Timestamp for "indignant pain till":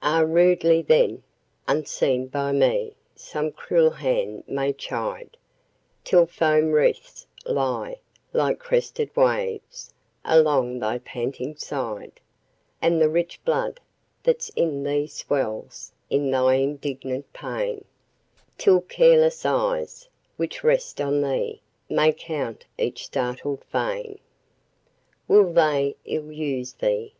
16.54-18.80